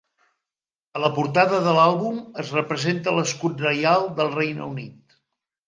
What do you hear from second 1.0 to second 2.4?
la portada de l'àlbum